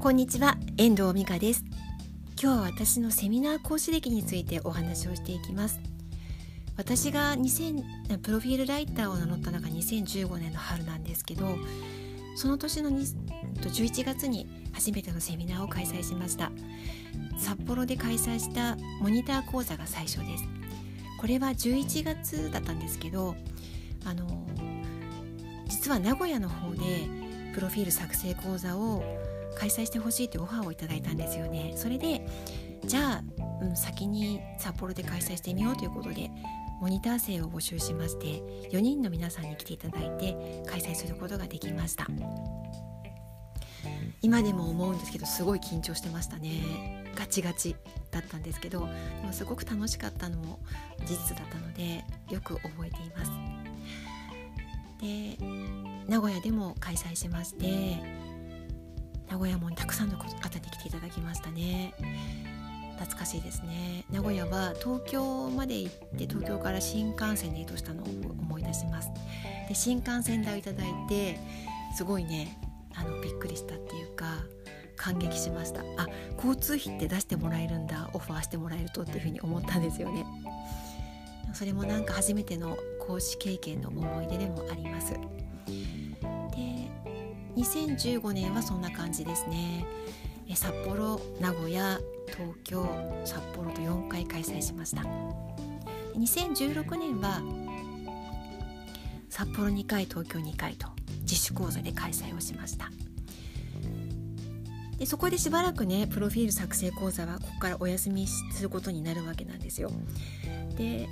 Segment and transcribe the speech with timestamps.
[0.00, 1.62] こんにちは遠藤美香です。
[2.42, 5.78] 今日は私のセミナー講師歴についてお話をしていきます。
[6.78, 11.54] 私が2000プロフィールライターを名乗ったのが2015年の春なんですけど
[12.34, 16.50] その年の11月に初めてのセミナーを開催しました。
[17.36, 20.44] 札幌で開催したモニター講座が最初です。
[21.20, 23.36] これは11月だったんですけど
[24.06, 24.46] あの
[25.68, 27.06] 実は名古屋の方で
[27.52, 29.04] プロフィール作成講座を
[29.56, 31.72] 開催してほしいというオファーをいただいたんですよね。
[31.76, 32.26] それで
[32.84, 33.22] じゃあ、
[33.62, 36.30] うん、先に札幌で開催してみようということで
[36.80, 42.06] モニター生を募集しまして4人の皆さんに来ていただいて開催することができました。
[44.22, 47.04] 今でも思うんですけどすごい緊張してましたね。
[47.14, 47.76] ガチガチ
[48.10, 48.86] だったんですけどで
[49.26, 50.58] もすごく楽しかったのも
[51.04, 53.30] 事実だったのでよく覚えています。
[55.00, 55.36] で
[56.08, 58.19] 名古屋でも開催しまして
[59.30, 60.34] 名古屋もたくさんの方に
[60.70, 61.94] 来ていただきましたね。
[62.98, 64.04] 懐かしいですね。
[64.10, 69.08] 名古屋は東京まで行って東京から新幹線で移動したのを思い出します。
[69.68, 71.38] で新幹線代をいただいて
[71.96, 72.58] すごいね
[72.94, 74.38] あのびっくりしたっていうか
[74.96, 75.80] 感激しました。
[75.96, 78.10] あ交通費って出してもらえるんだ。
[78.12, 80.26] オファーしてもらえるとっていうふうに思ったんですよね。
[81.54, 85.14] それもなんか初めての講師経験の思い出でもあります。
[87.60, 89.84] 2015年はそんな感じですね。
[90.54, 92.86] 札幌名古屋東京
[93.24, 95.02] 札幌と4回開催しました。
[96.16, 97.42] 2016年は
[99.28, 100.88] 札幌2回東京2回と
[101.20, 102.90] 自主講座で開催をしました。
[104.96, 109.90] でそこでしばらくねプロフィール作成講座はここからお休みすることになるわけなんですよ。
[110.76, 111.08] で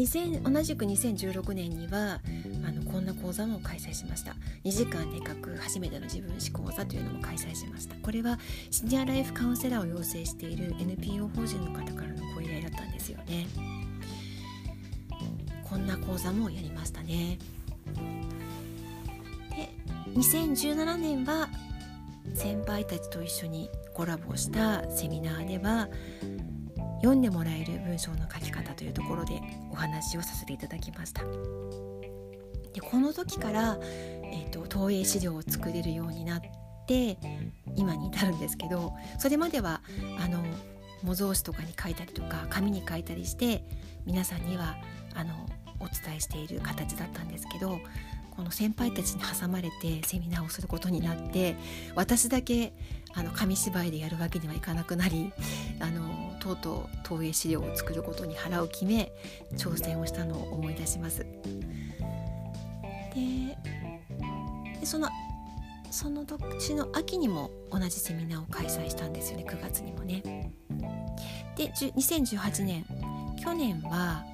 [0.00, 2.20] 2000同じく2016年には
[2.66, 4.34] あのこんな講座も開催しました。
[4.64, 7.94] 2時間で書く初めての自分史講座というのも開催しました。
[7.96, 8.38] これは
[8.70, 13.46] シニアライフカウンセラーを養成している NPO 法人の方からのご依頼だったんですよね。
[15.68, 17.38] こんな講座もやりましたね。
[19.50, 19.68] で
[20.18, 21.50] 2017年は
[22.34, 25.88] 先輩たちと一緒にコラボしたセミナーでは
[27.00, 29.40] 読んでもらえる文章の書き方というところで
[29.70, 31.22] お話をさせていただきました。
[32.72, 36.40] でこの時から、えーと、投影資料を作れるようになっ
[36.86, 37.18] て
[37.76, 39.82] 今に至るんですけどそれまでは
[40.18, 40.44] あの
[41.02, 43.64] 模造紙とかに書いたりとか紙に書いたりして
[44.06, 44.76] 皆さんには
[45.14, 45.34] あの
[45.80, 47.80] お伝えしている形だったんですけど
[48.30, 51.56] この先輩たちに挟まれてセミナーをすることになって
[51.94, 52.72] 私だけ
[53.14, 55.32] あの紙芝居でやるわけにはいかなくなり
[55.80, 59.12] あのとうとう投影資料を作ることに腹を決め
[59.54, 61.26] 挑戦をしたのを思い出します。
[63.14, 65.08] でその
[65.90, 70.22] その年の秋にも同じセミナーを開催したんですよね9月にもね。
[71.56, 72.86] で2018年
[73.42, 74.24] 去年は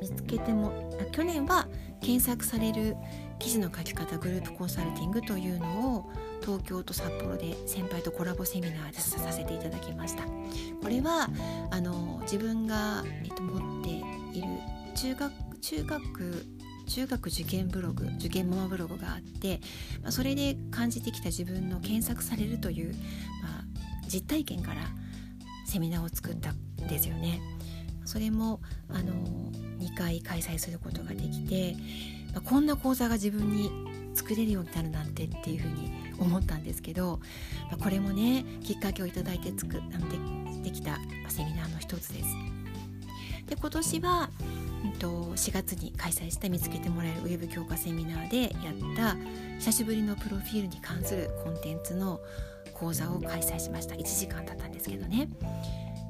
[0.00, 0.72] 見つけても
[1.12, 1.68] 去年は
[2.00, 2.96] 検索される
[3.38, 6.10] 記事の書き方グループコンサルティングというのを
[6.40, 11.28] 東京と札幌で先輩とコラボセミナーでさせていただきましたこれは
[11.70, 13.90] あの自分が、えっと、持って
[14.38, 14.48] いる
[14.94, 16.46] 中学中学
[16.86, 19.60] 中学受験ブログ受験ママブログがあって、
[20.02, 22.94] まあ、それで感じてきた自分の検索されるという、
[23.42, 23.64] まあ、
[24.08, 24.82] 実体験から
[25.66, 27.40] セミナーを作ったんですよね。
[28.04, 29.12] それもあの
[29.80, 31.74] 2回開催することができて、
[32.44, 33.70] こんな講座が自分に
[34.14, 37.20] 作れるようになるなんてっていうふうに思ったんですけど、
[37.82, 40.08] これもねきっかけをいただいて作あの
[40.62, 40.98] でできた
[41.28, 42.26] セミナーの一つです。
[43.46, 44.30] で今年は、
[45.36, 49.16] 4月に開催した見つけてもらえるウェブ強化セミナーでやった
[49.58, 52.20] 久しぶりのプロフィールに関するコンテンツの
[52.72, 55.28] 講座を開催しました1時間だったんですけどね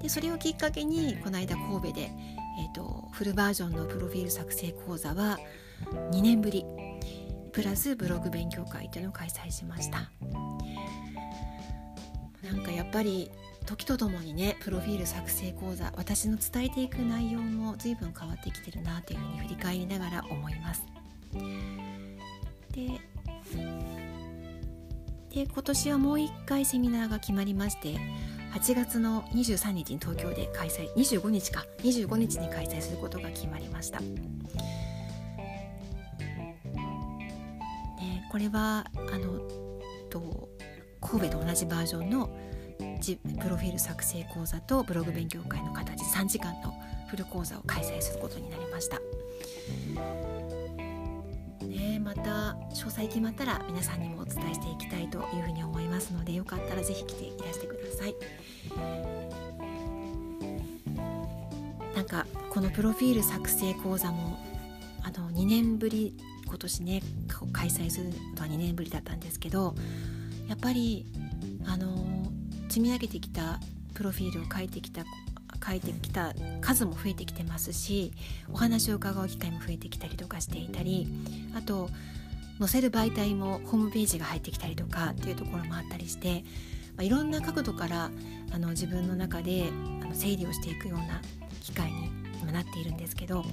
[0.02, 5.38] でそれをきっかけにこの間神戸で、えーとフルバージョンのプロフィール作成講座は
[6.10, 6.64] 2年ぶり。
[7.56, 10.10] プラスブログ勉強会っていうのを開催しました。
[12.44, 13.30] なんかやっぱり
[13.64, 20.84] 時とともにねプロフィール作成講座私の伝えていく内容も随分変わってきてるなというふうに振り返りながら思います。
[22.72, 23.00] で
[25.30, 27.96] で今年はもう一回セミナーが決まりまして
[28.52, 34.00] 8月の23日に東京で開催25日か25日に開催することが決まりました。
[38.36, 39.38] これはあの
[40.10, 40.50] と
[41.00, 42.28] 神戸と同じバージョンの
[43.40, 46.74] プロフィール作成講座とブログ勉強会の形3時間の
[47.08, 49.00] フル講座を開催することになりました。
[51.66, 58.14] ねまた詳細決まったら皆さんにもお伝えしていきたいというふうに思いますのでよかったら是非来ていらしてください
[61.96, 64.38] なんかこのプロフィール作成講座も
[65.02, 66.14] あの2年ぶり
[66.56, 67.02] 今年ね
[67.52, 69.74] 開催するのは2年ぶりだったんですけど
[70.48, 71.04] やっぱり
[71.66, 72.32] あの
[72.68, 73.60] 積み上げてきた
[73.92, 75.04] プロフィールを書いてきた
[75.64, 76.32] 書いてきた
[76.62, 78.12] 数も増えてきてますし
[78.50, 81.08] お話を伺う機会も増えてきたりとかしていたり
[81.54, 81.90] あと
[82.58, 86.42] 載せる媒体もホームページが入ってきたりとかっていうところもあったりして、
[86.96, 88.10] まあ、いろんな角度から
[88.50, 89.68] あの自分の中で
[90.02, 91.20] あの整理をしていくような
[91.60, 92.10] 機会に
[92.40, 93.44] 今なっているんですけど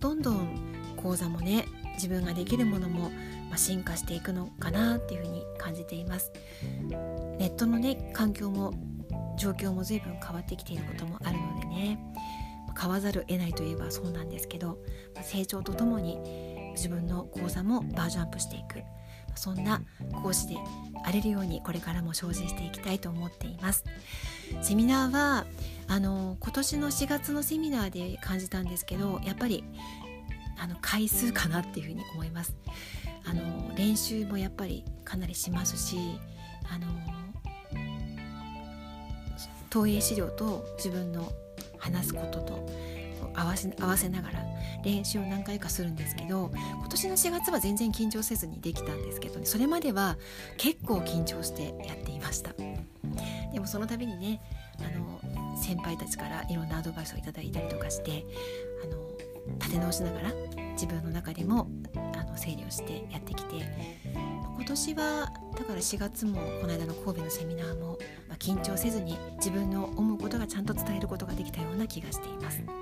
[0.00, 0.48] どんどん
[0.96, 3.10] 講座もね自分ができるものも
[3.50, 6.32] ま進化していくのかなっていうふに感じています。
[7.38, 8.72] ネットのね環境も
[9.38, 11.98] 状況も随分変わってきていることもあるのでね
[12.74, 14.78] 買わざるを得ないといえばそうなんですけど
[15.22, 16.18] 成長とともに
[16.74, 18.82] 自分の講座もバージョンアップしていく。
[19.36, 19.82] そんな
[20.22, 20.56] 講師で
[21.04, 23.84] あれるようにこれからも精進していきたいと思っています。
[24.62, 25.44] セミナーは
[25.88, 29.64] あの今年の4月のセミナーで感じたんですけどやっぱり
[30.58, 32.56] あの回数かなっていうふうに思います。
[33.24, 35.96] あの練習もやっぱりかなりしますし
[36.70, 36.86] あの
[39.68, 41.32] 投影資料と自分の
[41.78, 42.66] 話すことと
[43.36, 44.44] 合わせ合わせながら
[44.84, 49.46] 練習を何回かするんですけど今年の4月は全然緊張せずにできたんですけどね。
[49.46, 50.16] それまでは
[50.56, 52.52] 結構緊張してやっていました。
[53.52, 54.40] でもその度にね
[54.78, 58.26] あの先輩たちからいろんなアドバイスをいただいたりとかして
[58.84, 59.10] あの
[59.58, 60.32] 立て直しながら
[60.72, 61.68] 自分の中でも
[62.14, 63.54] あの整理をしてやってきて
[64.56, 67.98] 今年はだから4月もこの間の神戸のセミナーも、
[68.36, 72.62] あ、緊張せずに自分の思うことがちゃんと伝えることができたような気がしています。
[72.66, 72.72] ま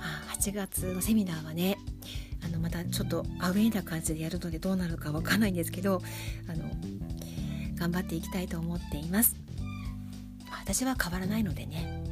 [0.00, 1.78] あ、8月のセミナーはね
[2.44, 6.00] あのまたちょっとアウェイな感じでやるのでどうなるかわかんないんですけど
[6.48, 6.64] あの
[7.74, 9.36] 頑張っていきたいと思っています。
[10.68, 12.04] 私は変わらないのでね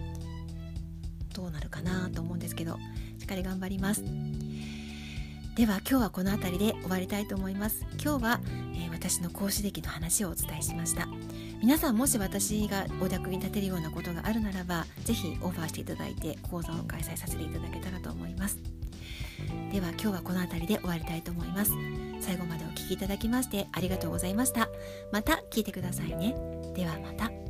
[1.34, 2.78] どうなるかなと思うんですけど
[3.18, 8.40] しっかり頑張りますでは今日はこの辺りで終わりたいと思います今日は、
[8.74, 11.06] えー、私の講師歴の話をお伝えしました
[11.62, 18.58] 皆さんもし私がお役に立てるようなことがあるならば是非オファーしていただいて講座を開催させていただけたらと思います。
[19.72, 21.72] では今日はこの辺りで終わりたいと思います。
[22.20, 24.68] 最後までお聴きいただきましてありがとうございました。
[25.12, 26.34] また聞いてくださいね。
[26.74, 27.45] ではまた。